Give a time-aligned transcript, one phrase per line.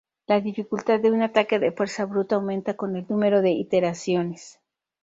[0.25, 4.59] La dificultad de un ataque de fuerza bruta aumenta con el número de iteraciones.